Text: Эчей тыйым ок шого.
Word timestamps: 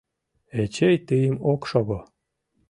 Эчей 0.61 0.97
тыйым 1.07 1.35
ок 1.51 1.61
шого. 1.69 1.99